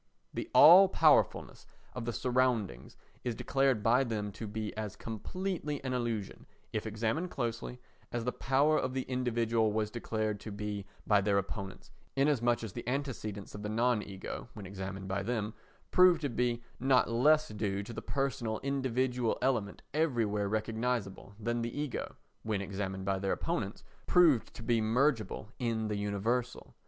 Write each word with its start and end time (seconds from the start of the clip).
The 0.33 0.49
all 0.51 0.87
powerfulness 0.89 1.67
of 1.93 2.05
the 2.05 2.11
surroundings 2.11 2.97
is 3.23 3.35
declared 3.35 3.83
by 3.83 4.03
them 4.03 4.31
to 4.31 4.47
be 4.47 4.75
as 4.75 4.95
completely 4.95 5.79
an 5.83 5.93
illusion, 5.93 6.47
if 6.73 6.87
examined 6.87 7.29
closely, 7.29 7.79
as 8.11 8.23
the 8.25 8.31
power 8.31 8.79
of 8.79 8.95
the 8.95 9.03
individual 9.03 9.71
was 9.71 9.91
declared 9.91 10.39
to 10.39 10.51
be 10.51 10.87
by 11.05 11.21
their 11.21 11.37
opponents, 11.37 11.91
inasmuch 12.15 12.63
as 12.63 12.73
the 12.73 12.87
antecedents 12.87 13.53
of 13.53 13.61
the 13.61 13.69
non 13.69 14.01
ego, 14.01 14.49
when 14.55 14.65
examined 14.65 15.07
by 15.07 15.21
them, 15.21 15.53
prove 15.91 16.17
to 16.21 16.29
be 16.29 16.63
not 16.79 17.07
less 17.11 17.49
due 17.49 17.83
to 17.83 17.93
the 17.93 18.01
personal 18.01 18.59
individual 18.63 19.37
element 19.39 19.83
everywhere 19.93 20.49
recognisable, 20.49 21.35
than 21.39 21.61
the 21.61 21.79
ego, 21.79 22.15
when 22.41 22.59
examined 22.59 23.05
by 23.05 23.19
their 23.19 23.33
opponents, 23.33 23.83
proved 24.07 24.51
to 24.55 24.63
be 24.63 24.81
mergeable 24.81 25.49
in 25.59 25.89
the 25.89 25.95
universal. 25.95 26.73